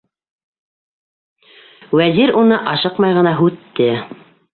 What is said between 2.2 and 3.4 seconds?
уны ашыҡмай ғына